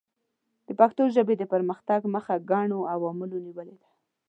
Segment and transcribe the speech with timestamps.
[0.67, 3.89] د پښتو ژبې د پرمختګ مخه ګڼو عواملو نیولې ده.